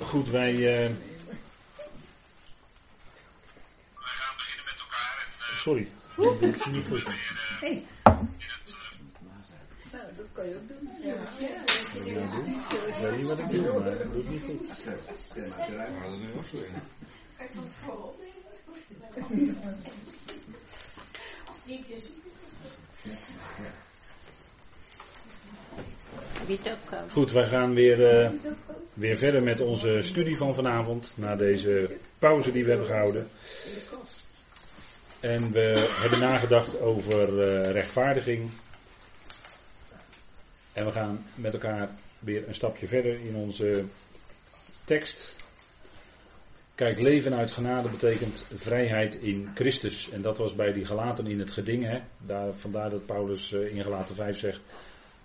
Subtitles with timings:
[0.00, 0.52] Goed, wij.
[0.52, 0.60] Uh...
[0.60, 0.94] Wij
[3.94, 5.26] gaan beginnen met elkaar.
[5.38, 7.14] En, uh, Sorry, dat doet niet goed.
[7.60, 7.84] Hey.
[9.92, 10.90] Nou, dat kan je ook doen.
[11.02, 11.14] Ja.
[11.94, 12.54] Doen?
[12.86, 14.60] Ik weet niet wat ik doe, maar het doet niet goed.
[14.84, 14.90] Zo.
[27.08, 28.30] Goed, wij gaan weer, uh,
[28.94, 31.14] weer verder met onze studie van vanavond.
[31.16, 33.28] Na deze pauze die we hebben gehouden.
[35.20, 38.50] En we hebben nagedacht over uh, rechtvaardiging.
[40.72, 43.84] En we gaan met elkaar weer een stapje verder in onze
[44.84, 45.36] tekst.
[46.74, 50.10] Kijk, leven uit genade betekent vrijheid in Christus.
[50.10, 51.84] En dat was bij die gelaten in het geding.
[51.84, 52.00] Hè?
[52.18, 54.60] Daar, vandaar dat Paulus uh, in gelaten 5 zegt.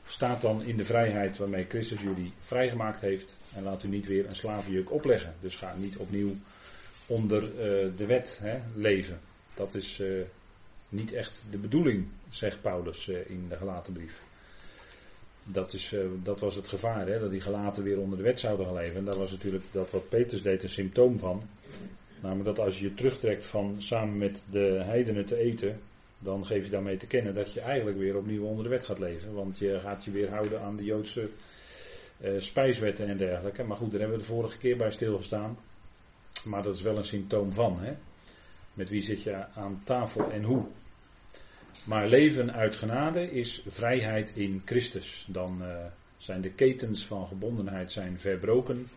[0.07, 3.37] Staat dan in de vrijheid waarmee Christus jullie vrijgemaakt heeft.
[3.55, 5.33] En laat u niet weer een slavenjuk opleggen.
[5.41, 6.35] Dus ga niet opnieuw
[7.05, 9.19] onder uh, de wet hè, leven.
[9.53, 10.21] Dat is uh,
[10.89, 14.21] niet echt de bedoeling, zegt Paulus in de gelaten brief.
[15.43, 18.65] Dat, is, dat was het gevaar, hè, dat die gelaten weer onder de wet zouden
[18.65, 18.95] gaan leven.
[18.95, 21.43] En daar was natuurlijk dat wat Petrus deed een symptoom van.
[22.21, 25.79] Namelijk dat als je je terugtrekt van samen met de heidenen te eten,
[26.19, 28.99] dan geef je daarmee te kennen dat je eigenlijk weer opnieuw onder de wet gaat
[28.99, 29.33] leven.
[29.33, 31.29] Want je gaat je weer houden aan de Joodse
[32.21, 33.63] uh, spijswetten en dergelijke.
[33.63, 35.57] Maar goed, daar hebben we de vorige keer bij stilgestaan.
[36.45, 37.79] Maar dat is wel een symptoom van.
[37.79, 37.93] Hè?
[38.73, 40.65] Met wie zit je aan tafel en hoe?
[41.83, 45.27] Maar leven uit genade is vrijheid in Christus.
[45.29, 45.85] Dan uh,
[46.17, 48.87] zijn de ketens van gebondenheid zijn verbroken.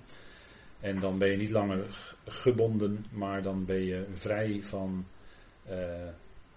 [0.80, 1.86] En dan ben je niet langer
[2.26, 5.06] gebonden, maar dan ben je vrij van
[5.70, 5.74] uh,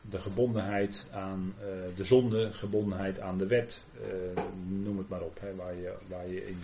[0.09, 1.66] de gebondenheid aan uh,
[1.96, 3.84] de zonde, gebondenheid aan de wet.
[4.68, 6.58] noem het maar op, hè, waar, je, waar je in,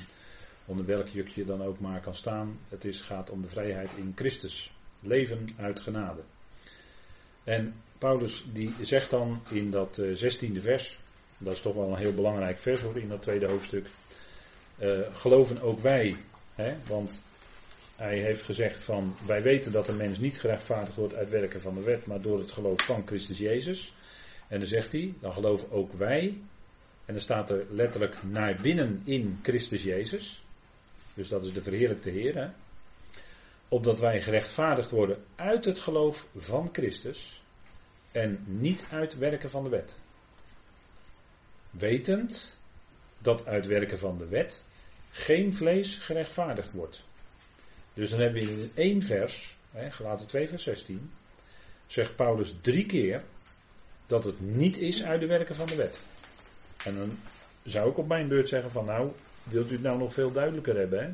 [0.65, 2.59] onder welk jukje dan ook maar kan staan.
[2.69, 4.71] Het is, gaat om de vrijheid in Christus.
[4.99, 6.21] Leven uit genade.
[7.43, 10.99] En Paulus die zegt dan in dat zestiende vers,
[11.37, 13.87] dat is toch wel een heel belangrijk vers hoor in dat tweede hoofdstuk.
[15.11, 16.15] Geloven ook wij,
[16.55, 17.23] hè, want
[17.99, 21.75] hij heeft gezegd van wij weten dat een mens niet gerechtvaardigd wordt uit werken van
[21.75, 23.93] de wet, maar door het geloof van Christus Jezus.
[24.47, 26.41] En dan zegt hij, dan geloven ook wij,
[27.05, 30.43] en dan staat er letterlijk naar binnen in Christus Jezus.
[31.13, 32.35] Dus dat is de verheerlijkte Heer.
[32.35, 32.49] Hè?
[33.67, 37.41] Opdat wij gerechtvaardigd worden uit het geloof van Christus
[38.11, 39.95] en niet uit werken van de wet.
[41.69, 42.59] Wetend
[43.17, 44.65] dat uit werken van de wet
[45.09, 47.07] geen vlees gerechtvaardigd wordt.
[47.99, 51.11] Dus dan hebben we in één vers, hè, gelaten 2 vers 16,
[51.85, 53.23] zegt Paulus drie keer
[54.07, 56.01] dat het niet is uit de werken van de wet.
[56.85, 57.17] En dan
[57.63, 59.11] zou ik op mijn beurt zeggen van nou,
[59.43, 61.03] wilt u het nou nog veel duidelijker hebben?
[61.03, 61.13] Hè?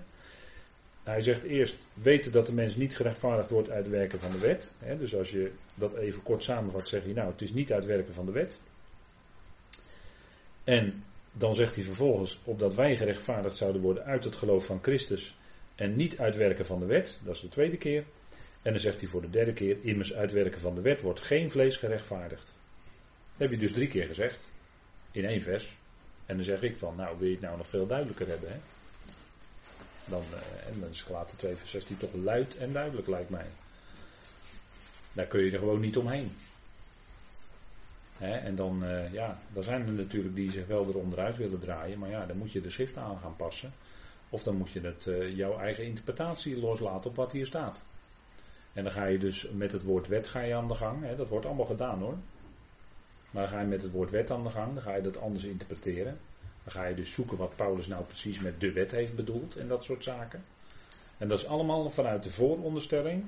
[1.03, 4.73] Hij zegt eerst weten dat de mens niet gerechtvaardigd wordt uit werken van de wet.
[4.79, 7.85] Hè, dus als je dat even kort samenvat, zeg je nou het is niet uit
[7.85, 8.61] werken van de wet.
[10.63, 15.37] En dan zegt hij vervolgens opdat wij gerechtvaardigd zouden worden uit het geloof van Christus
[15.75, 17.19] en niet uit werken van de wet.
[17.23, 18.03] Dat is de tweede keer.
[18.61, 21.21] En dan zegt hij voor de derde keer immers uit werken van de wet wordt
[21.21, 22.45] geen vlees gerechtvaardigd.
[22.45, 24.51] Dat heb je dus drie keer gezegd
[25.11, 25.75] in één vers.
[26.25, 28.57] En dan zeg ik van nou wil je het nou nog veel duidelijker hebben hè?
[30.05, 33.45] Dan, uh, en dan is Galaten 2 vers 16 toch luid en duidelijk lijkt mij.
[35.13, 36.31] Daar kun je er gewoon niet omheen.
[38.19, 42.09] En dan, uh, ja, dan zijn er natuurlijk die zich wel eronderuit willen draaien, maar
[42.09, 43.73] ja, dan moet je de schrift aan gaan passen.
[44.35, 47.83] Of dan moet je het, uh, jouw eigen interpretatie loslaten op wat hier staat.
[48.73, 51.03] En dan ga je dus met het woord wet ga je aan de gang.
[51.03, 52.17] Hè, dat wordt allemaal gedaan hoor.
[53.31, 55.17] Maar dan ga je met het woord wet aan de gang, dan ga je dat
[55.17, 56.17] anders interpreteren.
[56.63, 59.67] Dan ga je dus zoeken wat Paulus nou precies met de wet heeft bedoeld en
[59.67, 60.43] dat soort zaken.
[61.17, 63.23] En dat is allemaal vanuit de vooronderstelling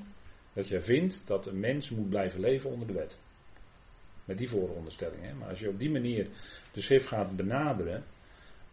[0.53, 3.17] dat je vindt dat een mens moet blijven leven onder de wet.
[4.25, 5.21] Met die vooronderstelling.
[5.21, 5.33] Hè?
[5.33, 6.27] Maar als je op die manier
[6.71, 8.03] de schrift gaat benaderen,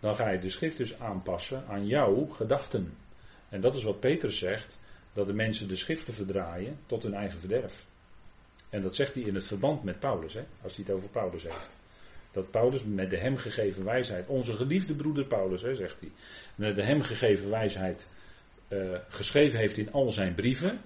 [0.04, 2.96] dan ga je de schrift dus aanpassen aan jouw gedachten.
[3.48, 4.80] En dat is wat Petrus zegt,
[5.12, 7.86] dat de mensen de schriften verdraaien tot hun eigen verderf.
[8.70, 10.44] En dat zegt hij in het verband met Paulus, hè?
[10.62, 11.78] als hij het over Paulus heeft.
[12.32, 16.10] Dat Paulus met de hem gegeven wijsheid, onze geliefde broeder Paulus, hè, zegt hij,
[16.54, 18.06] met de hem gegeven wijsheid
[18.68, 20.80] uh, geschreven heeft in al zijn brieven,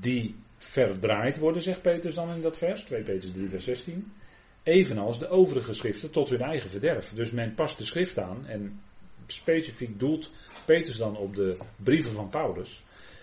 [0.00, 4.12] die verdraaid worden, zegt Petrus dan in dat vers, 2 Petrus 3 vers 16,
[4.68, 7.12] evenals de overige schriften tot hun eigen verderf.
[7.12, 8.80] Dus men past de schrift aan en
[9.26, 10.30] specifiek doelt
[10.64, 12.82] Petrus dan op de brieven van Paulus.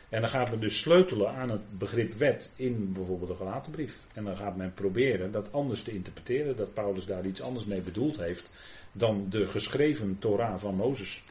[0.09, 4.00] En dan gaat men dus sleutelen aan het begrip wet in bijvoorbeeld de gelaten brief.
[4.13, 7.81] En dan gaat men proberen dat anders te interpreteren, dat Paulus daar iets anders mee
[7.81, 8.50] bedoeld heeft
[8.91, 11.24] dan de geschreven Torah van Mozes.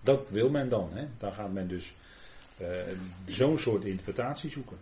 [0.00, 0.90] Dat wil men dan.
[0.92, 1.06] Hè?
[1.18, 1.94] Dan gaat men dus
[2.56, 2.68] eh,
[3.26, 4.76] zo'n soort interpretatie zoeken.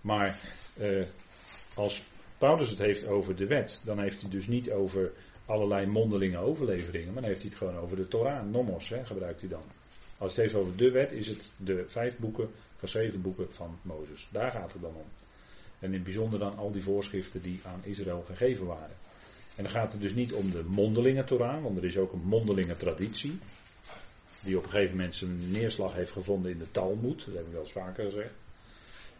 [0.00, 0.40] Maar
[0.76, 1.06] eh,
[1.74, 2.04] als
[2.38, 5.12] Paulus het heeft over de wet, dan heeft hij dus niet over
[5.46, 9.40] allerlei mondelinge overleveringen, maar dan heeft hij het gewoon over de Torah, nomos, hè, gebruikt
[9.40, 9.64] hij dan.
[10.18, 14.28] Als het heeft over de wet, is het de vijf boeken, geschreven boeken van Mozes.
[14.32, 15.06] Daar gaat het dan om.
[15.78, 18.96] En in het bijzonder dan al die voorschriften die aan Israël gegeven waren.
[19.56, 22.24] En dan gaat het dus niet om de mondelinge Torah, want er is ook een
[22.24, 23.38] mondelinge traditie.
[24.40, 27.52] Die op een gegeven moment zijn neerslag heeft gevonden in de Talmud, dat heb ik
[27.52, 28.34] wel eens vaker gezegd.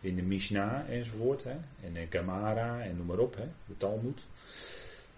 [0.05, 1.45] In de Mishnah enzovoort.
[1.45, 1.57] Hè.
[1.87, 4.23] En de Gemara en noem maar op, hè, de Talmud.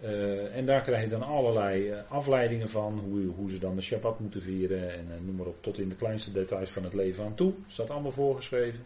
[0.03, 3.81] Uh, en daar krijg je dan allerlei uh, afleidingen van, hoe, hoe, ze dan de
[3.81, 6.93] Shabbat moeten vieren en uh, noem maar op, tot in de kleinste details van het
[6.93, 7.53] leven aan toe.
[7.67, 8.79] Staat allemaal voorgeschreven.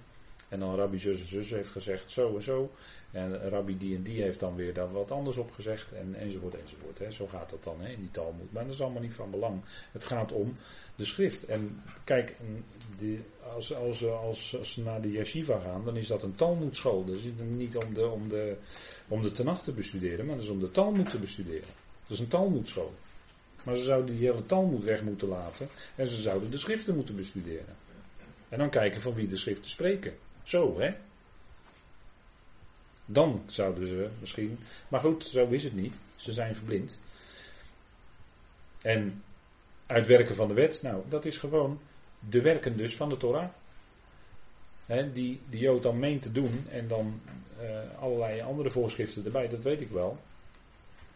[0.51, 2.71] En dan Rabbi zus en zus heeft gezegd zo en zo.
[3.11, 5.91] En Rabbi die en die heeft dan weer daar wat anders op gezegd.
[5.91, 6.99] En, enzovoort enzovoort.
[6.99, 7.11] Hè.
[7.11, 8.51] Zo gaat dat dan hè, in die Talmud.
[8.51, 9.61] Maar dat is allemaal niet van belang.
[9.91, 10.55] Het gaat om
[10.95, 11.45] de schrift.
[11.45, 12.35] En kijk,
[12.97, 13.19] die,
[13.53, 17.05] als, als, als, als ze naar de yeshiva gaan, dan is dat een Talmudschool.
[17.05, 18.57] Dat is niet om de, om de,
[19.07, 21.69] om de Tanach te bestuderen, maar dat is om de Talmud te bestuderen.
[22.01, 22.93] Dat is een Talmudschool.
[23.63, 25.67] Maar ze zouden die hele Talmud weg moeten laten.
[25.95, 27.75] En ze zouden de schriften moeten bestuderen.
[28.49, 30.13] En dan kijken van wie de schriften spreken.
[30.43, 30.95] Zo, hè?
[33.05, 34.59] Dan zouden ze misschien.
[34.87, 35.97] Maar goed, zo is het niet.
[36.15, 36.99] Ze zijn verblind.
[38.81, 39.23] En
[39.85, 41.79] uitwerken van de wet, nou, dat is gewoon
[42.19, 43.49] de werken dus van de Torah.
[45.13, 47.21] Die de Jood dan meent te doen en dan
[47.61, 50.17] uh, allerlei andere voorschriften erbij, dat weet ik wel.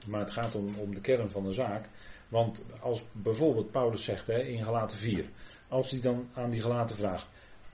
[0.05, 1.89] Maar het gaat om, om de kern van de zaak.
[2.27, 5.25] Want als bijvoorbeeld Paulus zegt hè, in Galaten 4,
[5.67, 7.29] als hij dan aan die Galaten vraagt,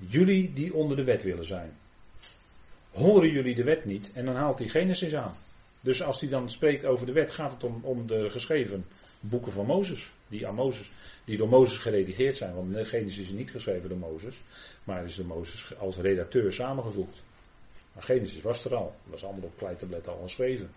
[0.08, 1.78] jullie die onder de wet willen zijn,
[2.92, 4.12] horen jullie de wet niet?
[4.14, 5.36] En dan haalt hij Genesis aan.
[5.82, 8.86] Dus als hij dan spreekt over de wet, gaat het om, om de geschreven
[9.20, 10.12] boeken van Mozes.
[10.28, 10.92] Die aan Mozes,
[11.26, 12.56] die door Mozes geredigeerd zijn.
[12.56, 14.42] Want Genesis is niet geschreven door Mozes.
[14.84, 17.22] Maar is door Mozes als redacteur samengevoegd.
[17.94, 18.96] Maar Genesis was er al.
[19.04, 20.72] Dat was allemaal op kleitablet al geschreven.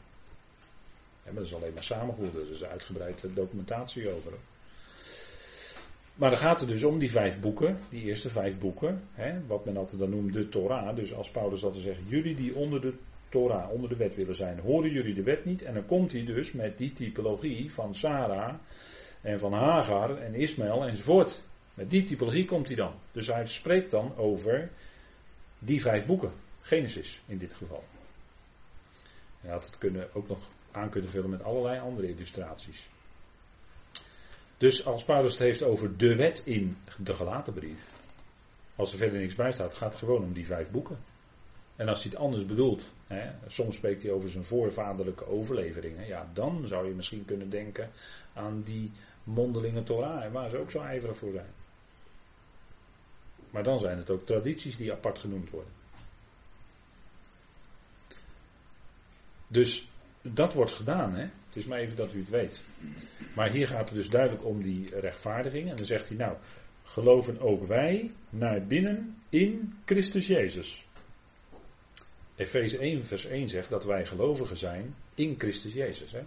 [1.25, 2.35] maar dat is alleen maar samengevoegd.
[2.35, 4.32] Er is uitgebreide documentatie over.
[6.14, 9.64] Maar dan gaat het dus om die vijf boeken, die eerste vijf boeken, hè, wat
[9.64, 10.96] men altijd dan noemt de Torah.
[10.96, 12.94] Dus als Paulus dat zegt, jullie die onder de
[13.28, 15.62] Torah, onder de wet willen zijn, horen jullie de wet niet?
[15.62, 18.55] En dan komt hij dus met die typologie van Sarah
[19.20, 21.43] en van Hagar en Ismaël enzovoort.
[21.75, 22.94] Met die typologie komt hij dan.
[23.12, 24.70] Dus hij spreekt dan over
[25.58, 26.32] die vijf boeken.
[26.60, 27.84] Genesis in dit geval.
[29.40, 30.38] Hij had het kunnen, ook nog
[30.70, 32.88] aan kunnen vullen met allerlei andere illustraties.
[34.64, 37.90] Dus als Paulus het heeft over de wet in de gelaten brief.
[38.76, 40.99] Als er verder niks bij staat, gaat het gewoon om die vijf boeken.
[41.76, 46.31] En als hij het anders bedoelt, hè, soms spreekt hij over zijn voorvaderlijke overleveringen, ja,
[46.32, 47.90] dan zou je misschien kunnen denken
[48.34, 48.93] aan die
[49.25, 51.52] mondelinge Torah, waar ze ook zo ijverig voor zijn.
[53.50, 55.72] Maar dan zijn het ook tradities die apart genoemd worden.
[59.46, 59.88] Dus
[60.32, 61.23] dat wordt gedaan, hè?
[61.23, 62.62] Het is maar even dat u het weet.
[63.35, 65.71] Maar hier gaat het dus duidelijk om die rechtvaardiging.
[65.71, 66.37] En dan zegt hij, nou,
[66.82, 70.87] geloven ook wij naar binnen in Christus Jezus.
[72.37, 76.12] Efeze 1, vers 1 zegt dat wij gelovigen zijn in Christus Jezus.
[76.12, 76.23] Hè?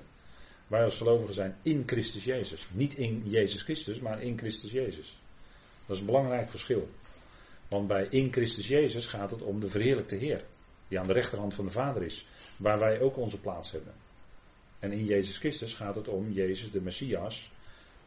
[0.68, 2.68] Wij als gelovigen zijn in Christus Jezus.
[2.71, 5.19] Niet in Jezus Christus, maar in Christus Jezus.
[5.86, 6.90] Dat is een belangrijk verschil.
[7.68, 10.44] Want bij in Christus Jezus gaat het om de verheerlijkte Heer.
[10.88, 12.28] Die aan de rechterhand van de Vader is.
[12.58, 13.94] Waar wij ook onze plaats hebben.
[14.80, 17.52] En in Jezus Christus gaat het om Jezus de Messias.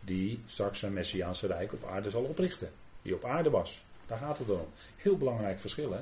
[0.01, 2.71] Die straks zijn Messiaanse rijk op aarde zal oprichten.
[3.03, 3.85] Die op aarde was.
[4.07, 4.67] Daar gaat het om.
[4.97, 6.01] Heel belangrijk verschil hè.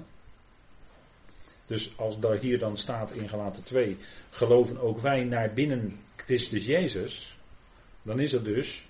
[1.66, 3.96] Dus als daar hier dan staat in Galaten 2,
[4.30, 7.38] geloven ook wij naar binnen Christus Jezus,
[8.02, 8.86] dan is het dus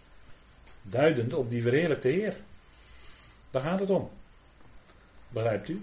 [0.82, 2.36] duidend op die verheerlijkte Heer.
[3.50, 4.10] Daar gaat het om.
[5.28, 5.82] Begrijpt u?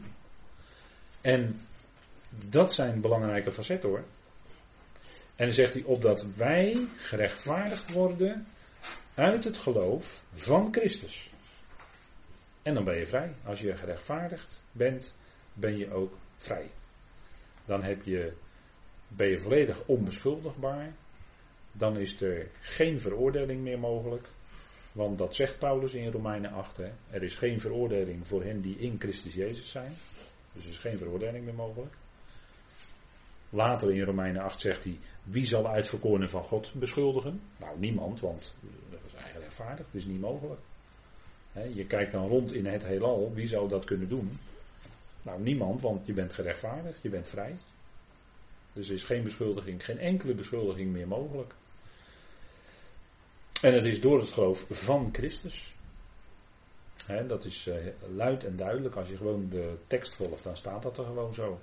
[1.21, 1.61] En
[2.49, 4.03] dat zijn belangrijke facetten hoor.
[5.35, 8.47] En dan zegt hij opdat wij gerechtvaardigd worden
[9.13, 11.33] uit het geloof van Christus.
[12.61, 13.33] En dan ben je vrij.
[13.43, 15.15] Als je gerechtvaardigd bent,
[15.53, 16.69] ben je ook vrij.
[17.65, 18.33] Dan heb je,
[19.07, 20.93] ben je volledig onbeschuldigbaar.
[21.71, 24.27] Dan is er geen veroordeling meer mogelijk.
[24.91, 26.77] Want dat zegt Paulus in Romeinen 8.
[26.77, 26.91] Hè.
[27.09, 29.91] Er is geen veroordeling voor hen die in Christus Jezus zijn.
[30.53, 31.93] Dus er is geen veroordeling meer mogelijk.
[33.55, 37.41] Later in Romeinen 8 zegt hij: Wie zal uitverkorenen van God beschuldigen?
[37.57, 38.55] Nou, niemand, want
[38.89, 40.59] dat is eigenlijk rechtvaardig, het is niet mogelijk.
[41.73, 44.39] je kijkt dan rond in het heelal, wie zou dat kunnen doen?
[45.23, 47.55] Nou, niemand, want je bent gerechtvaardigd, je bent vrij.
[48.73, 51.53] Dus er is geen beschuldiging, geen enkele beschuldiging meer mogelijk.
[53.61, 55.75] En het is door het geloof van Christus.
[57.05, 57.75] Hè, dat is eh,
[58.15, 58.95] luid en duidelijk.
[58.95, 61.59] Als je gewoon de tekst volgt, dan staat dat er gewoon zo.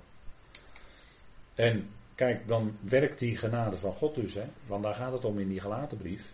[1.55, 4.33] En kijk, dan werkt die genade van God dus.
[4.33, 6.31] Hè, want daar gaat het om in die gelaten brief.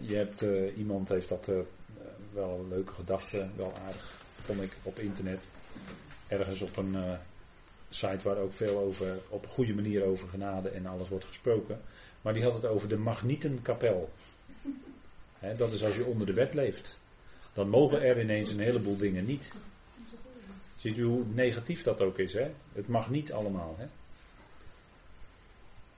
[0.00, 1.58] Je hebt, eh, iemand heeft dat eh,
[2.32, 5.48] wel leuke gedachte, wel aardig, vond ik op internet.
[6.28, 7.18] Ergens op een eh,
[7.88, 11.80] site waar ook veel over, op een goede manier over genade en alles wordt gesproken.
[12.22, 14.10] Maar die had het over de magnietenkapel.
[15.56, 16.98] Dat is als je onder de wet leeft.
[17.52, 19.54] Dan mogen er ineens een heleboel dingen niet.
[20.80, 22.50] Ziet u hoe negatief dat ook is, hè?
[22.72, 23.86] Het mag niet allemaal, hè?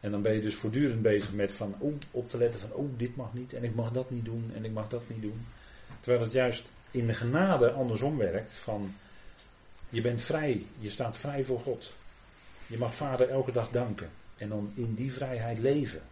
[0.00, 2.88] En dan ben je dus voortdurend bezig met van, oh, op te letten van, oh,
[2.96, 5.46] dit mag niet en ik mag dat niet doen en ik mag dat niet doen.
[6.00, 8.94] Terwijl het juist in de genade andersom werkt van,
[9.88, 11.92] je bent vrij, je staat vrij voor God.
[12.66, 16.02] Je mag Vader elke dag danken en dan in die vrijheid leven.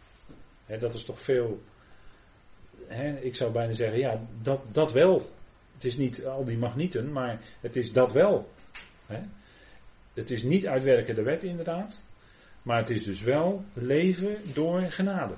[0.67, 1.63] Dat is toch veel,
[3.21, 5.31] ik zou bijna zeggen, ja, dat, dat wel.
[5.75, 8.49] Het is niet al die magnieten, maar het is dat wel.
[9.11, 9.21] Hè.
[10.15, 12.05] Het is niet uitwerken de wet inderdaad,
[12.63, 15.35] maar het is dus wel leven door genade.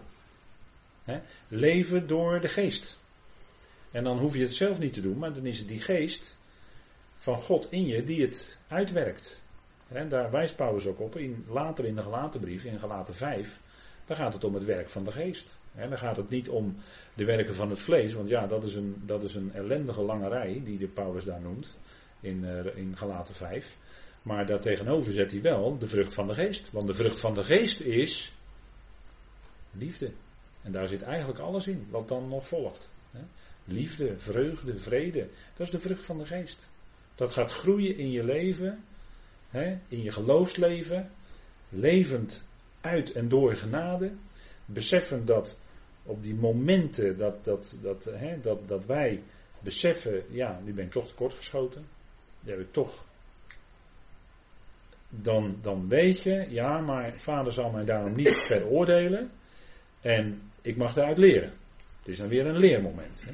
[1.04, 1.20] Hè?
[1.48, 2.98] Leven door de geest.
[3.90, 6.36] En dan hoef je het zelf niet te doen, maar dan is het die geest
[7.16, 9.42] van God in je die het uitwerkt.
[10.08, 13.60] Daar wijst Paulus ook op, in, later in de gelaten brief, in gelaten 5,
[14.04, 15.58] daar gaat het om het werk van de geest.
[15.74, 15.88] Hè?
[15.88, 16.76] Dan gaat het niet om
[17.14, 20.28] de werken van het vlees, want ja, dat is een, dat is een ellendige lange
[20.28, 21.76] rij die de Paulus daar noemt,
[22.22, 23.78] in, uh, in gelaten 5.
[24.22, 26.70] Maar daartegenover zet hij wel de vrucht van de geest.
[26.70, 28.32] Want de vrucht van de geest is
[29.70, 30.12] liefde.
[30.62, 32.90] En daar zit eigenlijk alles in wat dan nog volgt.
[33.64, 35.28] Liefde, vreugde, vrede.
[35.54, 36.70] Dat is de vrucht van de geest.
[37.14, 38.84] Dat gaat groeien in je leven,
[39.88, 41.10] in je geloofsleven,
[41.68, 42.44] levend
[42.80, 44.12] uit en door genade.
[44.64, 45.60] Beseffen dat
[46.02, 48.10] op die momenten dat, dat, dat,
[48.42, 49.22] dat, dat wij
[49.62, 51.86] beseffen, ja, nu ben ik toch tekortgeschoten.
[52.44, 53.04] Die toch
[55.08, 59.30] dan, dan weet je, ja, maar vader zal mij daarom niet veroordelen.
[60.00, 61.50] En ik mag daaruit leren.
[61.98, 63.22] Het is dan weer een leermoment.
[63.24, 63.32] Hè?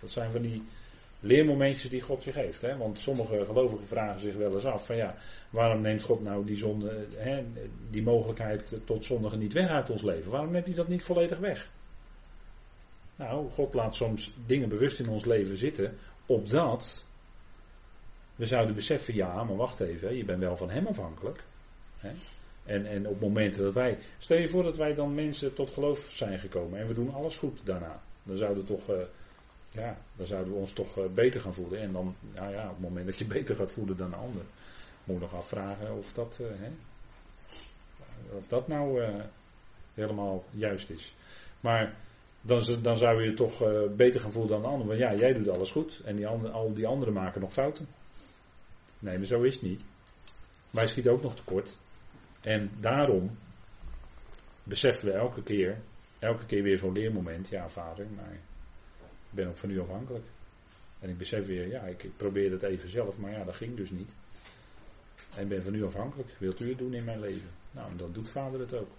[0.00, 0.62] Dat zijn van die
[1.20, 2.60] leermomentjes die God je geeft.
[2.60, 2.76] Hè?
[2.76, 5.16] Want sommige gelovigen vragen zich wel eens af: van ja,
[5.50, 7.44] waarom neemt God nou die, zonde, hè,
[7.90, 10.30] die mogelijkheid tot zondigen niet weg uit ons leven?
[10.30, 11.70] Waarom neemt hij dat niet volledig weg?
[13.16, 17.04] Nou, God laat soms dingen bewust in ons leven zitten, opdat
[18.40, 21.42] we zouden beseffen, ja, maar wacht even, je bent wel van hem afhankelijk.
[22.64, 23.98] En, en op momenten dat wij.
[24.18, 27.36] Stel je voor dat wij dan mensen tot geloof zijn gekomen en we doen alles
[27.36, 28.02] goed daarna.
[28.22, 28.96] Dan zouden, toch, uh,
[29.70, 31.80] ja, dan zouden we ons toch uh, beter gaan voelen.
[31.80, 34.42] En dan, nou ja, op het moment dat je beter gaat voelen dan een ander,
[35.04, 36.70] moet je nog afvragen of dat, uh, hè,
[38.36, 39.02] of dat nou
[39.94, 41.14] helemaal juist is.
[41.60, 41.94] Maar
[42.40, 43.64] dan, dan zou je toch
[43.96, 44.86] beter gaan voelen dan een ander.
[44.86, 47.86] Want ja, jij doet alles goed en die al die anderen maken nog fouten.
[49.00, 49.84] Nee, maar zo is het niet.
[50.70, 51.76] Wij schieten ook nog tekort.
[52.40, 53.38] En daarom
[54.62, 55.80] beseffen we elke keer,
[56.18, 57.48] elke keer weer zo'n leermoment.
[57.48, 60.26] Ja, vader, maar ik ben ook van u afhankelijk.
[60.98, 63.90] En ik besef weer, ja, ik, probeer het even zelf, maar ja, dat ging dus
[63.90, 64.14] niet.
[65.36, 66.28] En ben van u afhankelijk.
[66.38, 67.50] Wilt u het doen in mijn leven?
[67.70, 68.90] Nou, en dan doet vader het ook.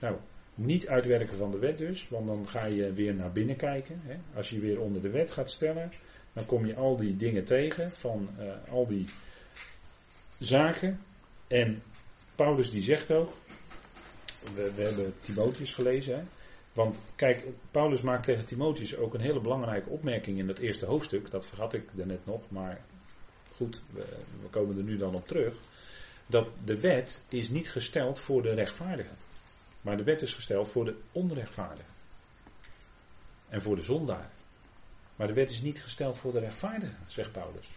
[0.00, 0.16] Nou,
[0.54, 4.00] niet uitwerken van de wet dus, want dan ga je weer naar binnen kijken.
[4.02, 4.16] Hè.
[4.34, 5.92] Als je weer onder de wet gaat stellen,
[6.32, 9.08] dan kom je al die dingen tegen, van uh, al die
[10.38, 11.00] zaken.
[11.46, 11.82] En
[12.34, 13.32] Paulus die zegt ook,
[14.54, 16.22] we, we hebben Timotheus gelezen, hè?
[16.72, 21.30] want kijk, Paulus maakt tegen Timotheus ook een hele belangrijke opmerking in dat eerste hoofdstuk,
[21.30, 22.80] dat vergat ik net nog, maar
[23.56, 24.04] goed, we,
[24.42, 25.54] we komen er nu dan op terug.
[26.26, 29.16] Dat de wet is niet gesteld voor de rechtvaardigen,
[29.80, 31.92] maar de wet is gesteld voor de onrechtvaardigen.
[33.48, 34.30] En voor de zondaar.
[35.22, 37.68] Maar de wet is niet gesteld voor de rechtvaardigen, zegt Paulus.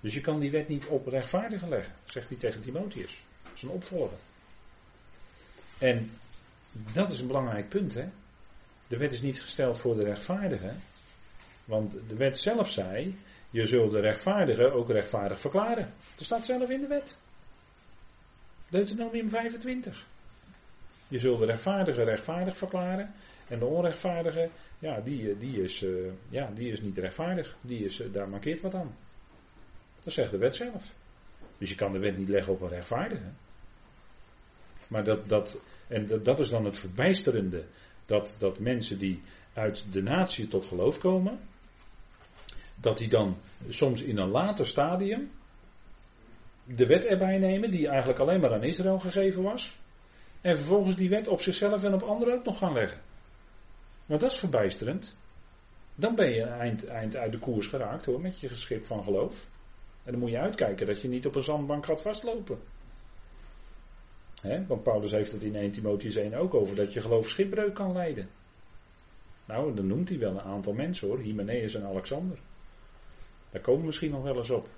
[0.00, 3.24] Dus je kan die wet niet op rechtvaardigen leggen, zegt hij tegen Timotheus.
[3.62, 4.18] Een opvolger.
[5.78, 6.10] En
[6.92, 8.08] dat is een belangrijk punt, hè.
[8.86, 10.82] De wet is niet gesteld voor de rechtvaardigen.
[11.64, 13.18] Want de wet zelf zei,
[13.50, 15.92] je zult de rechtvaardigen ook rechtvaardig verklaren.
[16.16, 17.16] Dat staat zelf in de wet.
[18.68, 20.06] Deuteronomium 25.
[21.08, 23.14] Je zult de rechtvaardige rechtvaardig verklaren
[23.50, 27.56] en de onrechtvaardige ja, die, eh, die, is, uh, ja, die is niet rechtvaardig.
[27.60, 28.96] Die is, uh, daar markeert wat aan.
[30.00, 30.94] Dat zegt de wet zelf.
[31.58, 33.30] Dus je kan de wet niet leggen op een rechtvaardige.
[34.88, 37.64] Maar dat, dat, en dat, dat is dan het verbijsterende.
[38.06, 41.40] Dat, dat mensen die uit de natie tot geloof komen.
[42.74, 43.36] Dat die dan
[43.68, 45.30] soms in een later stadium
[46.64, 49.78] de wet erbij nemen, die eigenlijk alleen maar aan Israël gegeven was.
[50.40, 53.00] En vervolgens die wet op zichzelf en op anderen ook nog gaan leggen.
[54.10, 55.16] Want dat is verbijsterend.
[55.94, 59.48] Dan ben je eind, eind uit de koers geraakt hoor, met je geschip van geloof.
[60.04, 62.58] En dan moet je uitkijken dat je niet op een zandbank gaat vastlopen.
[64.66, 67.92] Want Paulus heeft het in 1 Timotheus 1 ook over dat je geloof schipbreuk kan
[67.92, 68.28] leiden.
[69.44, 72.38] Nou, dan noemt hij wel een aantal mensen hoor, Hymenaeus en Alexander.
[73.50, 74.68] Daar komen we misschien nog wel eens op.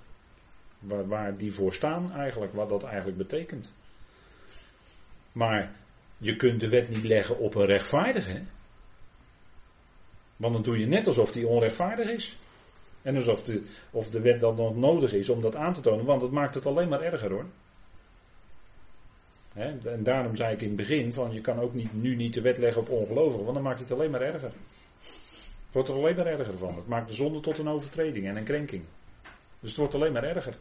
[0.79, 3.73] Waar, waar die voor staan eigenlijk, wat dat eigenlijk betekent.
[5.31, 5.75] Maar
[6.17, 8.43] je kunt de wet niet leggen op een rechtvaardige.
[10.43, 12.37] Want dan doe je net alsof die onrechtvaardig is.
[13.01, 16.05] En alsof de, of de wet dan nog nodig is om dat aan te tonen,
[16.05, 17.45] want het maakt het alleen maar erger hoor.
[19.53, 22.41] en daarom zei ik in het begin van je kan ook niet, nu niet de
[22.41, 24.51] wet leggen op ongelovigen, want dan maak je het alleen maar erger.
[25.65, 26.75] Het wordt er alleen maar erger van.
[26.75, 28.83] Het maakt de zonde tot een overtreding en een krenking.
[29.59, 30.57] Dus het wordt alleen maar erger.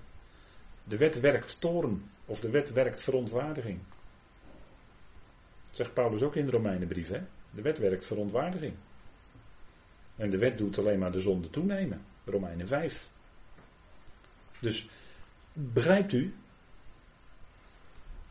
[0.84, 3.78] De wet werkt toren, of de wet werkt verontwaardiging.
[5.66, 7.08] Dat zegt Paulus ook in de Romeinenbrief.
[7.50, 8.74] De wet werkt verontwaardiging.
[10.16, 12.04] En de wet doet alleen maar de zonde toenemen.
[12.24, 13.10] Romeinen 5.
[14.60, 14.88] Dus
[15.52, 16.34] begrijpt u?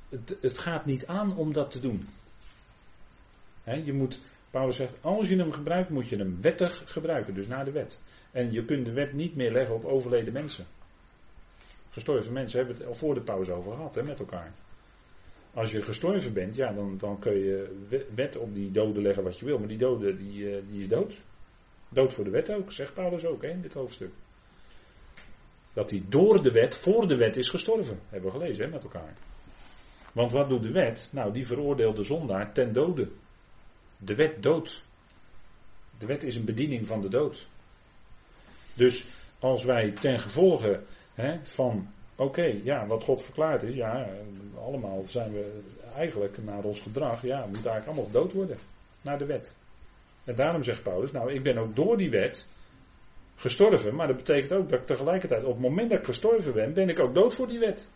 [0.10, 2.08] Het, het gaat niet aan om dat te doen.
[3.64, 4.20] je moet,
[4.50, 8.02] Paulus zegt, als je hem gebruikt, moet je hem wettig gebruiken, dus naar de wet.
[8.32, 10.66] En je kunt de wet niet meer leggen op overleden mensen.
[11.90, 14.54] Gestorven mensen hebben het al voor de pauze over gehad, hè, met elkaar.
[15.54, 17.86] Als je gestorven bent, ja, dan, dan kun je
[18.16, 20.88] wet op die doden leggen wat je wil, maar die dode die, eh, die is
[20.88, 21.22] dood.
[21.94, 24.12] Dood voor de wet ook, zegt Paulus ook hè, in dit hoofdstuk.
[25.74, 28.00] Dat hij door de wet, voor de wet is gestorven.
[28.10, 29.14] Hebben we gelezen hè, met elkaar.
[30.14, 31.10] Want wat doet de wet?
[31.12, 33.10] Nou, die veroordeelt de zondaar ten dode.
[33.98, 34.84] De wet dood.
[35.98, 37.48] De wet is een bediening van de dood.
[38.74, 39.06] Dus
[39.40, 40.84] als wij ten gevolge
[41.14, 44.10] hè, van, oké, ja, wat God verklaard is, ja,
[44.58, 45.62] allemaal zijn we
[45.96, 48.58] eigenlijk naar ons gedrag, ja, we moeten eigenlijk allemaal dood worden.
[49.02, 49.54] Naar de wet.
[50.24, 52.48] En daarom zegt Paulus, nou ik ben ook door die wet
[53.36, 56.74] gestorven, maar dat betekent ook dat ik tegelijkertijd, op het moment dat ik gestorven ben,
[56.74, 57.90] ben ik ook dood voor die wet.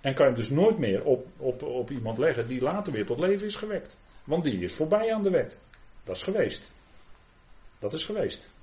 [0.00, 3.20] En kan je dus nooit meer op, op, op iemand leggen die later weer tot
[3.20, 4.00] leven is gewekt.
[4.24, 5.60] Want die is voorbij aan de wet.
[6.04, 6.72] Dat is geweest.
[7.78, 8.54] Dat is geweest.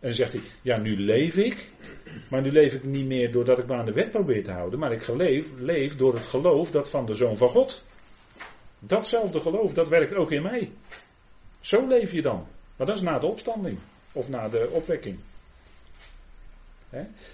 [0.00, 1.70] En dan zegt hij, ja nu leef ik,
[2.30, 4.78] maar nu leef ik niet meer doordat ik me aan de wet probeer te houden,
[4.78, 7.84] maar ik leef, leef door het geloof dat van de Zoon van God.
[8.78, 10.72] Datzelfde geloof, dat werkt ook in mij.
[11.60, 12.46] Zo leef je dan.
[12.76, 13.78] Maar dat is na de opstanding.
[14.12, 15.18] Of na de opwekking.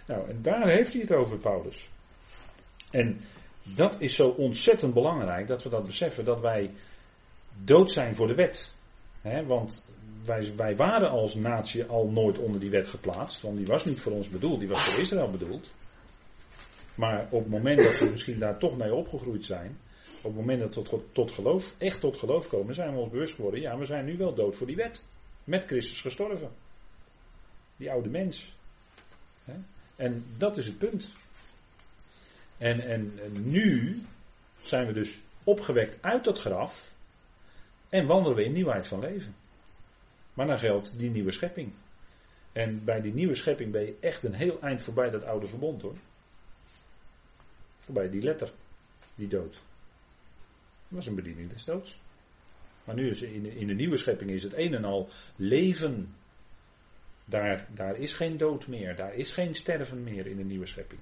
[0.06, 1.90] Nou, en daar heeft hij het over, Paulus.
[2.90, 3.20] En
[3.62, 6.70] dat is zo ontzettend belangrijk dat we dat beseffen, dat wij
[7.64, 8.74] dood zijn voor de wet.
[9.46, 9.87] want
[10.24, 14.00] wij, wij waren als natie al nooit onder die wet geplaatst, want die was niet
[14.00, 15.72] voor ons bedoeld, die was voor Israël bedoeld.
[16.94, 19.78] Maar op het moment dat we misschien daar toch mee opgegroeid zijn,
[20.24, 23.10] op het moment dat we tot, tot geloof, echt tot geloof komen, zijn we ons
[23.10, 25.04] bewust geworden, ja, we zijn nu wel dood voor die wet.
[25.44, 26.50] Met Christus gestorven.
[27.76, 28.56] Die oude mens.
[29.96, 31.08] En dat is het punt.
[32.58, 34.02] En, en, en nu
[34.58, 36.92] zijn we dus opgewekt uit dat graf
[37.88, 39.34] en wandelen we in nieuwheid van leven.
[40.34, 41.72] Maar dan geldt die nieuwe schepping.
[42.52, 45.82] En bij die nieuwe schepping ben je echt een heel eind voorbij dat oude verbond
[45.82, 45.96] hoor.
[47.76, 48.52] Voorbij die letter,
[49.14, 49.60] die dood
[50.88, 52.01] was een bediening des doods.
[52.85, 56.14] Maar nu is in, in de nieuwe schepping is het een en al leven.
[57.25, 61.01] Daar, daar is geen dood meer, daar is geen sterven meer in de nieuwe schepping.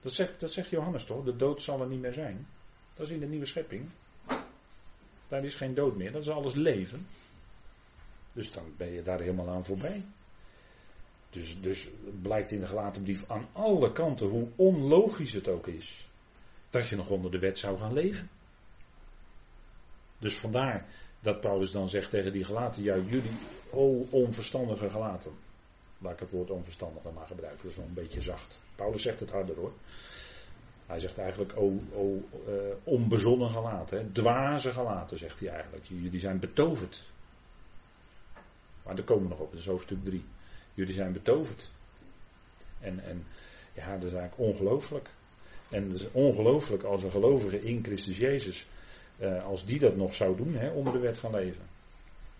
[0.00, 1.24] Dat zegt, dat zegt Johannes toch?
[1.24, 2.46] De dood zal er niet meer zijn.
[2.94, 3.88] Dat is in de nieuwe schepping.
[5.28, 7.06] Daar is geen dood meer, dat is alles leven.
[8.32, 10.04] Dus dan ben je daar helemaal aan voorbij.
[11.30, 11.88] Dus, dus
[12.22, 16.08] blijkt in de gelaten brief aan alle kanten hoe onlogisch het ook is.
[16.70, 18.30] Dat je nog onder de wet zou gaan leven.
[20.20, 20.86] Dus vandaar
[21.20, 23.32] dat Paulus dan zegt tegen die gelaten, ja jullie,
[23.70, 25.32] o onverstandige gelaten.
[25.98, 28.60] Laat ik het woord onverstandig dan maar gebruiken, dat is een beetje zacht.
[28.74, 29.72] Paulus zegt het harder hoor.
[30.86, 32.54] Hij zegt eigenlijk, o, o uh,
[32.84, 35.84] onbezonnen gelaten, dwaze gelaten zegt hij eigenlijk.
[35.84, 37.12] Jullie zijn betoverd.
[38.82, 40.24] Maar daar komen we nog op, dat is hoofdstuk 3.
[40.74, 41.70] Jullie zijn betoverd.
[42.80, 43.26] En, en
[43.72, 45.10] ja, dat is eigenlijk ongelooflijk.
[45.68, 48.66] En het is ongelooflijk als een gelovige in Christus Jezus
[49.20, 51.62] eh, als die dat nog zou doen, hè, onder de wet gaan leven.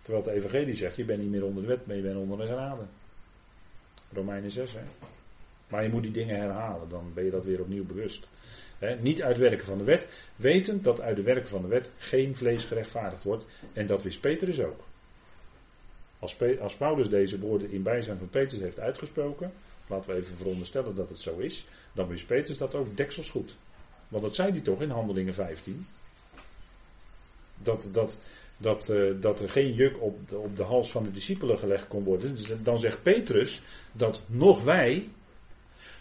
[0.03, 2.39] Terwijl het evangelie zegt, je bent niet meer onder de wet, maar je bent onder
[2.39, 2.83] de genade.
[4.13, 4.81] Romeinen 6, hè.
[5.69, 8.27] Maar je moet die dingen herhalen, dan ben je dat weer opnieuw bewust.
[9.01, 12.37] niet uit werken van de wet, wetend dat uit de werken van de wet geen
[12.37, 13.47] vlees gerechtvaardigd wordt.
[13.73, 14.85] En dat wist Petrus ook.
[16.19, 19.53] Als, als Paulus deze woorden in bijzijn van Petrus heeft uitgesproken,
[19.87, 23.57] laten we even veronderstellen dat het zo is, dan wist Petrus dat ook deksels goed.
[24.09, 25.87] Want dat zei hij toch in Handelingen 15.
[27.63, 28.21] Dat, dat,
[28.57, 31.89] dat, eh, dat er geen juk op de, op de hals van de discipelen gelegd
[31.89, 32.35] kon worden.
[32.35, 35.09] Dus dan zegt Petrus dat nog wij,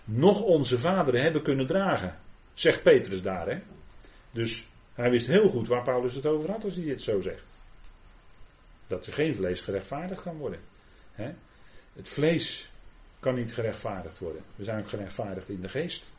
[0.03, 2.19] nog onze vaderen hebben kunnen dragen.
[2.53, 3.59] Zegt Petrus daar, hè?
[4.31, 7.59] Dus hij wist heel goed waar Paulus het over had als hij dit zo zegt.
[8.87, 10.59] Dat er geen vlees gerechtvaardigd kan worden.
[11.11, 11.33] Hè?
[11.93, 12.71] Het vlees
[13.19, 14.43] kan niet gerechtvaardigd worden.
[14.55, 16.11] We zijn gerechtvaardigd in de geest.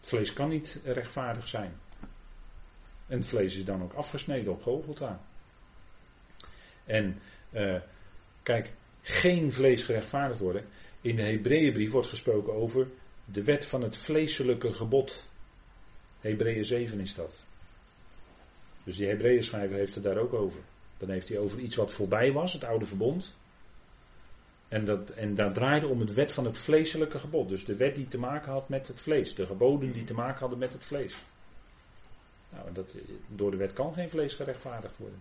[0.00, 1.80] Het vlees kan niet rechtvaardig zijn.
[3.06, 5.20] En het vlees is dan ook afgesneden op Golgotha.
[6.84, 7.20] En
[7.52, 7.80] uh,
[8.42, 10.64] kijk, geen vlees gerechtvaardigd worden.
[11.00, 12.88] In de Hebreeënbrief wordt gesproken over
[13.24, 15.24] de wet van het vleeselijke gebod.
[16.20, 17.44] Hebreeën 7 is dat.
[18.84, 20.60] Dus die Hebreeën schrijver heeft het daar ook over.
[20.98, 23.36] Dan heeft hij over iets wat voorbij was, het oude verbond.
[24.68, 27.48] En, dat, en daar draaide om het wet van het vleeselijke gebod.
[27.48, 29.34] Dus de wet die te maken had met het vlees.
[29.34, 31.16] De geboden die te maken hadden met het vlees.
[32.54, 32.94] Nou, dat,
[33.28, 35.18] door de wet kan geen vlees gerechtvaardigd worden.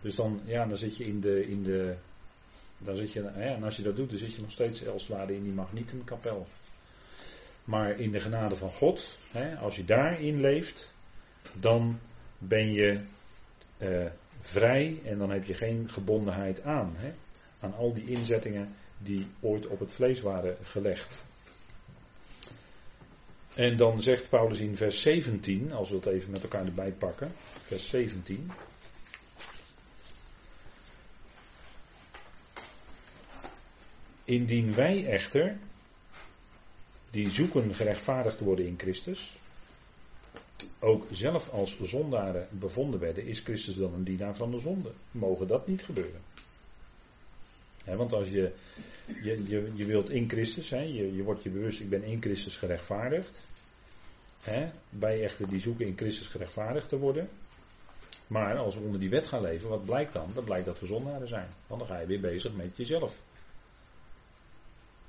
[0.00, 1.46] Dus dan, ja, dan zit je in de.
[1.46, 1.96] In de
[2.78, 5.10] dan zit je, hè, en als je dat doet, dan zit je nog steeds als
[5.10, 6.46] in die magnietenkapel.
[7.64, 10.94] Maar in de genade van God, hè, als je daarin leeft,
[11.52, 11.98] dan
[12.38, 13.00] ben je
[13.78, 14.06] uh,
[14.40, 16.92] vrij en dan heb je geen gebondenheid aan.
[16.96, 17.12] Hè,
[17.60, 21.24] aan al die inzettingen die ooit op het vlees waren gelegd.
[23.54, 27.32] En dan zegt Paulus in vers 17, als we het even met elkaar erbij pakken,
[27.62, 28.50] vers 17.
[34.24, 35.58] Indien wij echter,
[37.10, 39.36] die zoeken gerechtvaardigd te worden in Christus,
[40.78, 44.92] ook zelf als zondaren bevonden werden, is Christus dan een dienaar van de zonde?
[45.10, 46.20] Mogen dat niet gebeuren?
[47.84, 48.52] Want als je,
[49.22, 52.56] je, je, je wilt in Christus, je, je wordt je bewust, ik ben in Christus
[52.56, 53.44] gerechtvaardigd.
[54.40, 57.28] He, bij echter die zoeken in Christus gerechtvaardigd te worden.
[58.26, 60.30] Maar als we onder die wet gaan leven, wat blijkt dan?
[60.34, 61.48] Dat blijkt dat we zondaren zijn.
[61.66, 63.22] Want dan ga je weer bezig met jezelf.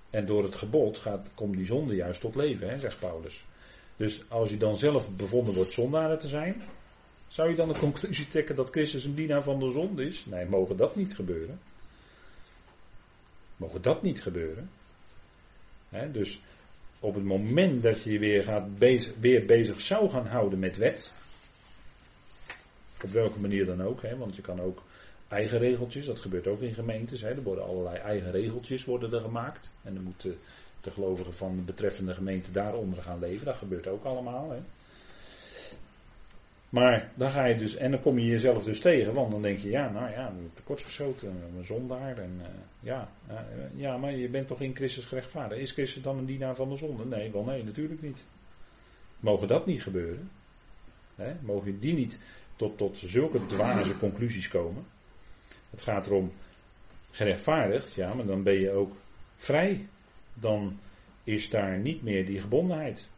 [0.10, 3.46] En door het gebod gaat, komt die zonde juist tot leven, zegt Paulus.
[3.98, 6.62] Dus als je dan zelf bevonden wordt zondaren te zijn,
[7.28, 10.26] zou je dan de conclusie trekken dat Christus een dienaar van de zonde is?
[10.26, 11.60] Nee, mogen dat niet gebeuren.
[13.58, 14.70] Mogen dat niet gebeuren?
[16.12, 16.40] dus
[17.00, 20.78] op het moment dat je je weer, gaat bezig, weer bezig zou gaan houden met
[20.78, 21.14] wet,
[23.04, 24.84] op welke manier dan ook, want je kan ook
[25.28, 29.74] eigen regeltjes, dat gebeurt ook in gemeentes, er worden allerlei eigen regeltjes worden er gemaakt
[29.84, 30.38] en dan moeten
[30.82, 34.56] de gelovigen van de betreffende gemeente daaronder gaan leven, dat gebeurt ook allemaal.
[36.76, 39.60] Maar dan ga je dus, en dan kom je jezelf dus tegen, want dan denk
[39.60, 42.18] je, ja, nou ja, tekortgeschoten, een zondaar.
[42.18, 42.46] En, uh,
[42.80, 43.40] ja, uh,
[43.76, 45.62] ja, maar je bent toch in Christus gerechtvaardigd.
[45.62, 47.06] Is Christus dan een dienaar van de zonde?
[47.06, 48.26] Nee, wel nee, natuurlijk niet.
[49.20, 50.30] Mogen dat niet gebeuren?
[51.16, 51.34] Hè?
[51.42, 52.22] Mogen die niet
[52.56, 54.86] tot, tot zulke dwaze conclusies komen?
[55.70, 56.32] Het gaat erom
[57.12, 58.96] gerechtvaardigd, ja, maar dan ben je ook
[59.36, 59.88] vrij.
[60.34, 60.80] Dan
[61.24, 63.10] is daar niet meer die gebondenheid.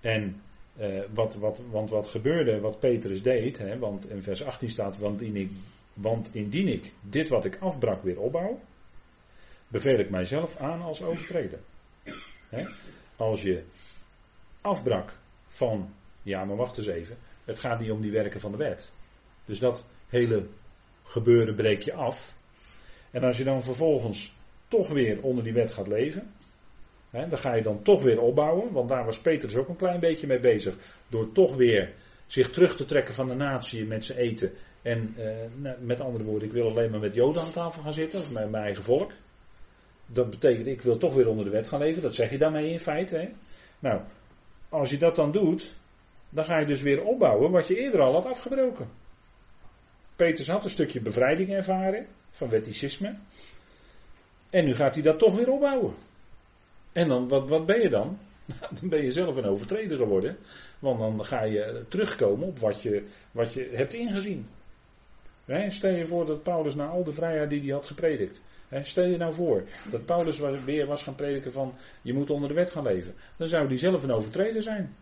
[0.00, 0.40] En
[0.78, 4.98] uh, wat, wat, want wat gebeurde, wat Petrus deed, hè, want in vers 18 staat,
[4.98, 5.50] want, ik,
[5.92, 8.60] want indien ik dit wat ik afbrak weer opbouw,
[9.68, 11.58] beveel ik mijzelf aan als overtreder.
[12.48, 12.64] Hè?
[13.16, 13.62] Als je
[14.60, 15.12] afbrak
[15.46, 18.90] van, ja maar wacht eens even, het gaat niet om die werken van de wet.
[19.44, 20.46] Dus dat hele
[21.02, 22.36] gebeuren breek je af.
[23.10, 24.36] En als je dan vervolgens
[24.68, 26.32] toch weer onder die wet gaat leven,
[27.10, 30.26] dan ga je dan toch weer opbouwen, want daar was Petrus ook een klein beetje
[30.26, 30.74] mee bezig.
[31.08, 31.94] Door toch weer
[32.26, 34.52] zich terug te trekken van de natie met zijn eten.
[34.82, 38.32] En eh, met andere woorden, ik wil alleen maar met Joden aan tafel gaan zitten,
[38.32, 39.12] met mijn eigen volk.
[40.06, 42.02] Dat betekent, ik wil toch weer onder de wet gaan leven.
[42.02, 43.30] Dat zeg je daarmee in feite.
[43.78, 44.00] Nou,
[44.68, 45.74] als je dat dan doet,
[46.28, 48.88] dan ga je dus weer opbouwen wat je eerder al had afgebroken.
[50.16, 53.16] Petrus had een stukje bevrijding ervaren van wetticisme.
[54.50, 55.94] En nu gaat hij dat toch weer opbouwen.
[56.92, 58.18] En dan, wat, wat ben je dan?
[58.80, 60.36] dan ben je zelf een overtreder geworden.
[60.78, 64.46] Want dan ga je terugkomen op wat je, wat je hebt ingezien.
[65.68, 68.42] stel je voor dat Paulus na al de vrijheid die hij had gepredikt.
[68.82, 72.54] stel je nou voor dat Paulus weer was gaan prediken van je moet onder de
[72.54, 73.14] wet gaan leven.
[73.36, 74.96] Dan zou hij zelf een overtreder zijn.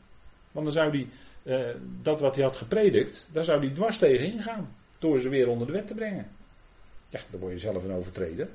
[0.53, 1.09] Want dan zou hij
[1.43, 4.75] eh, dat wat hij had gepredikt, daar zou hij dwars tegen ingaan.
[4.99, 6.29] Door ze weer onder de wet te brengen.
[7.09, 8.49] Ja, dan word je zelf een overtreder.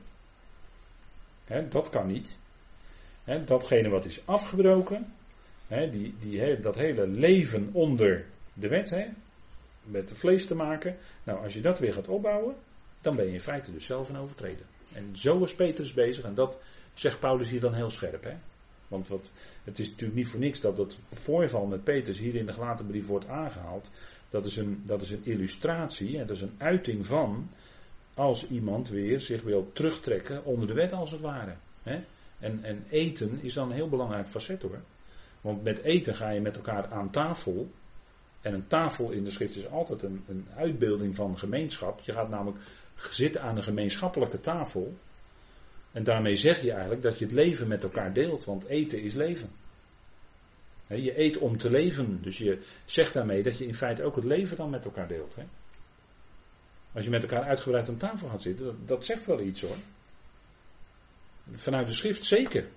[1.70, 2.39] dat kan niet
[3.46, 5.14] datgene wat is afgebroken,
[5.68, 9.08] die, die, dat hele leven onder de wet,
[9.84, 10.98] met de vlees te maken.
[11.24, 12.56] Nou, als je dat weer gaat opbouwen,
[13.02, 14.66] dan ben je in feite dus zelf een overtreden.
[14.94, 16.60] En zo is Petrus bezig, en dat
[16.94, 18.34] zegt Paulus hier dan heel scherp.
[18.88, 19.30] Want wat,
[19.64, 22.86] het is natuurlijk niet voor niks dat dat voorval met Petrus hier in de gelaten
[22.86, 23.90] brief wordt aangehaald.
[24.30, 27.50] Dat is een, dat is een illustratie dat is een uiting van
[28.14, 31.56] als iemand weer zich wil terugtrekken onder de wet als het ware.
[31.84, 32.04] Hè?
[32.42, 34.82] En, en eten is dan een heel belangrijk facet hoor.
[35.42, 37.72] Want met eten ga je met elkaar aan tafel.
[38.42, 42.00] En een tafel in de schrift is altijd een, een uitbeelding van gemeenschap.
[42.02, 42.58] Je gaat namelijk
[42.96, 44.94] zitten aan een gemeenschappelijke tafel.
[45.92, 49.14] En daarmee zeg je eigenlijk dat je het leven met elkaar deelt, want eten is
[49.14, 49.50] leven.
[50.88, 54.26] Je eet om te leven, dus je zegt daarmee dat je in feite ook het
[54.26, 55.38] leven dan met elkaar deelt.
[56.94, 59.76] Als je met elkaar uitgebreid aan tafel gaat zitten, dat, dat zegt wel iets hoor.
[61.52, 62.68] Vanuit de schrift zeker.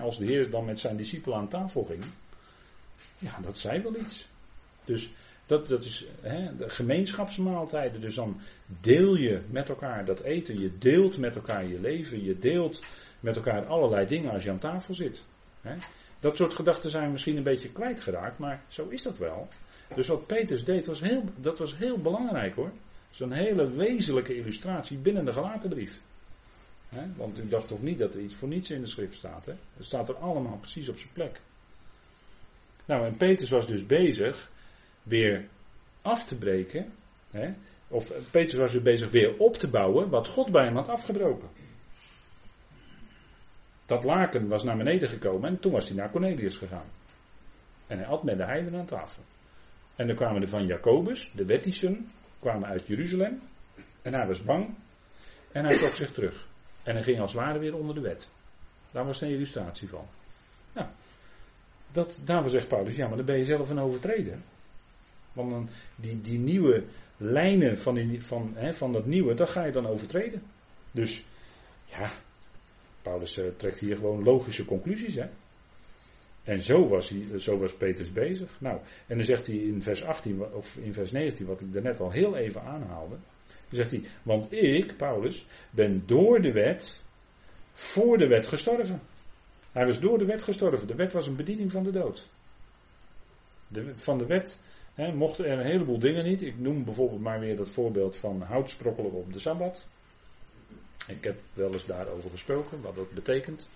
[0.00, 2.04] Als de Heer dan met zijn discipelen aan tafel ging,
[3.18, 4.26] ja, dat zei wel iets.
[4.84, 5.10] Dus
[5.46, 6.04] dat, dat is
[6.58, 8.00] de gemeenschapsmaaltijden.
[8.00, 8.40] Dus dan
[8.80, 10.60] deel je met elkaar dat eten.
[10.60, 12.24] Je deelt met elkaar je leven.
[12.24, 12.82] Je deelt
[13.20, 15.24] met elkaar allerlei dingen als je aan tafel zit.
[16.20, 19.48] Dat soort gedachten zijn misschien een beetje kwijtgeraakt, maar zo is dat wel.
[19.94, 22.72] Dus wat Petrus deed, was heel, dat was heel belangrijk hoor.
[23.10, 26.00] Zo'n hele wezenlijke illustratie binnen de gelaten brief.
[27.16, 29.46] Want u dacht toch niet dat er iets voor niets in de schrift staat.
[29.46, 29.52] Hè?
[29.76, 31.40] Het staat er allemaal precies op zijn plek.
[32.84, 34.50] Nou, en Petrus was dus bezig
[35.02, 35.48] weer
[36.02, 36.92] af te breken.
[37.88, 41.48] Of Petrus was dus bezig weer op te bouwen wat God bij hem had afgebroken.
[43.86, 46.86] Dat laken was naar beneden gekomen en toen was hij naar Cornelius gegaan.
[47.86, 49.22] En hij at met de heiden aan tafel.
[49.96, 53.40] En dan kwamen er van Jacobus, de wettischen, kwamen uit Jeruzalem.
[54.02, 54.74] En hij was bang.
[55.52, 56.46] En hij trok zich terug.
[56.86, 58.28] En hij ging als het ware weer onder de wet.
[58.90, 60.06] Daar was een illustratie van.
[60.72, 60.88] Nou,
[61.92, 64.42] dat, daarvoor zegt Paulus, ja, maar dan ben je zelf een overtreden.
[65.32, 66.84] Want dan, die, die nieuwe
[67.16, 70.42] lijnen van, die, van, hè, van dat nieuwe, dat ga je dan overtreden.
[70.90, 71.24] Dus,
[71.84, 72.10] ja,
[73.02, 75.26] Paulus uh, trekt hier gewoon logische conclusies, hè.
[76.44, 78.60] En zo was, hij, zo was Petrus bezig.
[78.60, 82.00] Nou, en dan zegt hij in vers 18 of in vers 19, wat ik daarnet
[82.00, 83.16] al heel even aanhaalde.
[83.68, 87.00] Dan zegt hij, want ik, Paulus, ben door de wet,
[87.72, 89.00] voor de wet gestorven.
[89.72, 90.86] Hij was door de wet gestorven.
[90.86, 92.28] De wet was een bediening van de dood.
[93.68, 94.60] De, van de wet
[94.94, 96.42] hè, mochten er een heleboel dingen niet.
[96.42, 99.88] Ik noem bijvoorbeeld maar weer dat voorbeeld van hout sprokkelen op de Sabbat.
[101.06, 103.68] Ik heb wel eens daarover gesproken, wat dat betekent.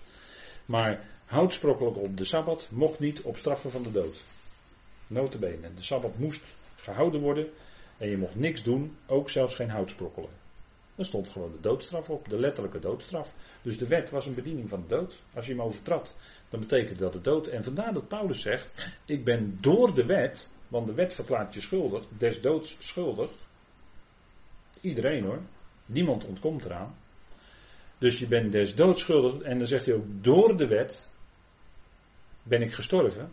[0.65, 4.23] Maar hout sprokkelen op de Sabbat mocht niet op straffen van de dood.
[5.07, 5.73] Notabene.
[5.73, 7.49] De Sabbat moest gehouden worden
[8.01, 10.29] en je mocht niks doen, ook zelfs geen hout sprokkelen.
[10.95, 13.33] Er stond gewoon de doodstraf op, de letterlijke doodstraf.
[13.61, 15.21] Dus de wet was een bediening van de dood.
[15.33, 16.15] Als je hem overtrad,
[16.49, 17.47] dan betekent dat de dood.
[17.47, 21.61] En vandaar dat Paulus zegt: Ik ben door de wet, want de wet verklaart je
[21.61, 23.31] schuldig, des doods schuldig.
[24.81, 25.41] Iedereen hoor,
[25.85, 26.95] niemand ontkomt eraan.
[27.97, 31.09] Dus je bent des doods schuldig, en dan zegt hij ook: Door de wet
[32.43, 33.31] ben ik gestorven.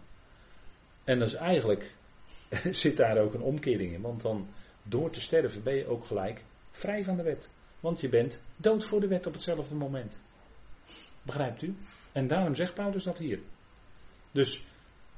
[1.04, 1.94] En dat is eigenlijk,
[2.70, 4.48] zit daar ook een omkering in, want dan
[4.88, 7.52] door te sterven ben je ook gelijk vrij van de wet.
[7.80, 10.22] Want je bent dood voor de wet op hetzelfde moment.
[11.22, 11.74] Begrijpt u?
[12.12, 13.40] En daarom zegt Paulus dat hier.
[14.30, 14.62] Dus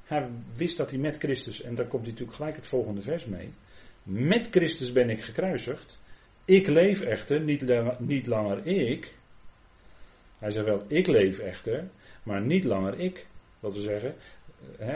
[0.04, 3.26] hij wist dat hij met Christus, en daar komt hij natuurlijk gelijk het volgende vers
[3.26, 3.52] mee.
[4.02, 6.00] Met Christus ben ik gekruisigd.
[6.44, 7.64] Ik leef echter, niet,
[7.98, 9.14] niet langer ik.
[10.38, 11.90] Hij zei wel, ik leef echter,
[12.22, 13.26] maar niet langer ik.
[13.60, 14.14] Dat wil zeggen,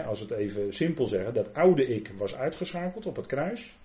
[0.06, 3.78] als we het even simpel zeggen, dat oude ik was uitgeschakeld op het kruis.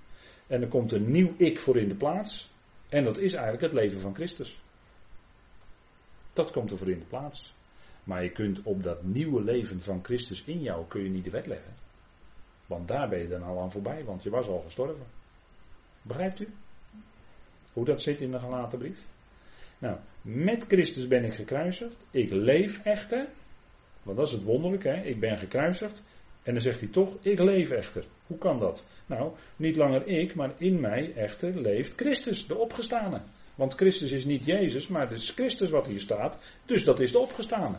[0.49, 2.51] En er komt een nieuw ik voor in de plaats.
[2.89, 4.61] En dat is eigenlijk het leven van Christus.
[6.33, 7.53] Dat komt er voor in de plaats.
[8.03, 11.29] Maar je kunt op dat nieuwe leven van Christus in jou kun je niet de
[11.29, 11.73] wet leggen.
[12.65, 15.05] Want daar ben je dan al aan voorbij, want je was al gestorven.
[16.01, 16.47] Begrijpt u?
[17.73, 18.99] Hoe dat zit in de gelaten brief?
[19.77, 22.05] Nou, met Christus ben ik gekruisigd.
[22.11, 23.27] Ik leef echter.
[24.03, 25.03] Want dat is het wonderlijke, hè?
[25.03, 26.03] ik ben gekruisigd.
[26.43, 28.05] En dan zegt hij toch, ik leef echter.
[28.27, 28.87] Hoe kan dat?
[29.05, 33.21] Nou, niet langer ik, maar in mij echter leeft Christus, de opgestane.
[33.55, 36.37] Want Christus is niet Jezus, maar het is Christus wat hier staat.
[36.65, 37.77] Dus dat is de opgestane.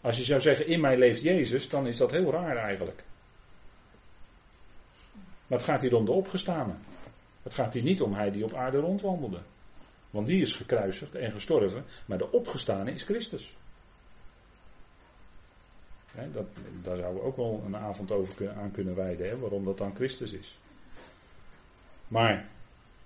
[0.00, 3.04] Als je zou zeggen, in mij leeft Jezus, dan is dat heel raar eigenlijk.
[5.46, 6.74] Maar het gaat hier om de opgestane.
[7.42, 9.40] Het gaat hier niet om hij die op aarde rondwandelde.
[10.10, 13.56] Want die is gekruisigd en gestorven, maar de opgestane is Christus
[16.32, 16.46] dat,
[16.82, 20.32] daar zouden we ook wel een avond over aan kunnen wijden, waarom dat dan Christus
[20.32, 20.58] is.
[22.08, 22.48] Maar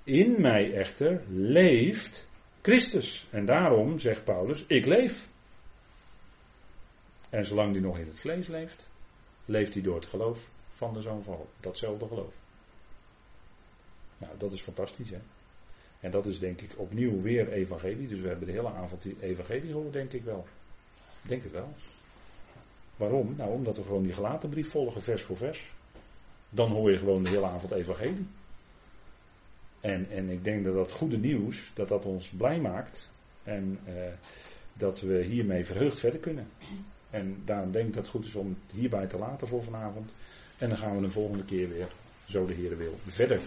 [0.05, 2.29] in mij echter leeft
[2.63, 3.27] Christus.
[3.31, 5.29] En daarom zegt Paulus, ik leef.
[7.31, 8.89] En zolang hij nog in het vlees leeft,
[9.45, 11.49] leeft hij door het geloof van de Zoon van God.
[11.61, 12.35] Datzelfde geloof.
[14.19, 15.21] Nou, dat is fantastisch, hè.
[16.01, 18.09] En dat is denk ik opnieuw weer evangelie.
[18.09, 20.47] Dus we hebben de hele avond die evangelie gehoord, denk ik wel.
[21.23, 21.75] Denk het wel.
[22.97, 23.35] Waarom?
[23.37, 25.73] Nou, omdat we gewoon die gelaten brief volgen, vers voor vers.
[26.51, 28.27] Dan hoor je gewoon de hele avond evangelie.
[29.81, 33.11] En, en ik denk dat dat goede nieuws, dat dat ons blij maakt.
[33.43, 33.93] En eh,
[34.73, 36.49] dat we hiermee verheugd verder kunnen.
[37.11, 40.15] En daarom denk ik dat het goed is om het hierbij te laten voor vanavond.
[40.59, 41.89] En dan gaan we de volgende keer weer,
[42.25, 43.41] zo de Heer wil, verder.